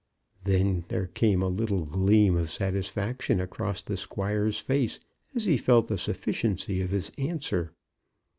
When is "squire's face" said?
3.95-4.99